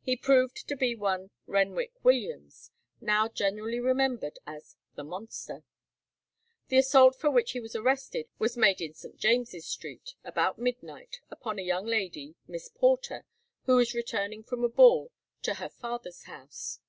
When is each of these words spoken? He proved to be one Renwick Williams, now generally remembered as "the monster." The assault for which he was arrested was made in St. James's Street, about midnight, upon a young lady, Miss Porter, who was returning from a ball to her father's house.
He 0.00 0.16
proved 0.16 0.66
to 0.68 0.76
be 0.76 0.94
one 0.96 1.28
Renwick 1.44 1.92
Williams, 2.02 2.70
now 3.02 3.28
generally 3.28 3.78
remembered 3.78 4.38
as 4.46 4.76
"the 4.94 5.04
monster." 5.04 5.62
The 6.68 6.78
assault 6.78 7.14
for 7.16 7.30
which 7.30 7.50
he 7.52 7.60
was 7.60 7.76
arrested 7.76 8.30
was 8.38 8.56
made 8.56 8.80
in 8.80 8.94
St. 8.94 9.18
James's 9.18 9.66
Street, 9.66 10.14
about 10.24 10.58
midnight, 10.58 11.20
upon 11.30 11.58
a 11.58 11.62
young 11.62 11.84
lady, 11.84 12.34
Miss 12.46 12.70
Porter, 12.70 13.26
who 13.66 13.76
was 13.76 13.92
returning 13.92 14.42
from 14.42 14.64
a 14.64 14.70
ball 14.70 15.12
to 15.42 15.56
her 15.56 15.68
father's 15.68 16.22
house. 16.24 16.80